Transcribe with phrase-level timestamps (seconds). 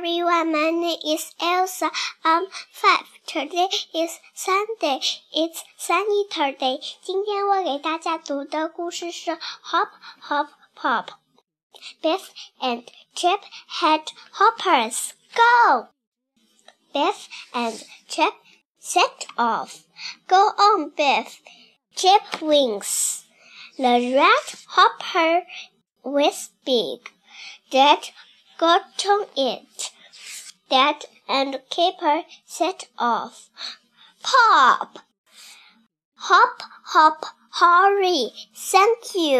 [0.00, 0.52] everyone.
[0.52, 1.90] My name is Elsa.
[2.24, 3.04] I'm five.
[3.26, 5.00] Today is Sunday.
[5.34, 6.80] It's sunny today.
[7.02, 9.90] 今天我给大家读的故事是 Hop,
[10.22, 11.08] Hop, Pop.
[12.02, 12.28] Biff
[12.60, 12.84] and
[13.14, 13.40] Chip
[13.80, 15.10] had hoppers.
[15.34, 15.88] Go!
[16.94, 18.32] Biff and Chip
[18.78, 19.80] set off.
[20.26, 21.40] Go on, Biff.
[21.94, 23.24] Chip wings.
[23.76, 25.44] The red hopper
[26.02, 27.10] was big.
[27.70, 28.08] Dad
[28.60, 29.73] got on it.
[30.69, 33.49] Dad and Kipper set off.
[34.23, 34.99] Pop!
[36.15, 37.25] Hop, hop,
[37.59, 38.31] hurry.
[38.55, 39.33] Thank you.